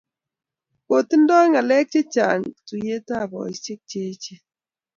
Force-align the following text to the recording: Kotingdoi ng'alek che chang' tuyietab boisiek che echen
Kotingdoi 0.87 1.47
ng'alek 1.51 1.85
che 1.91 2.01
chang' 2.13 2.51
tuyietab 2.67 3.27
boisiek 3.31 3.81
che 3.89 3.99
echen 4.11 4.41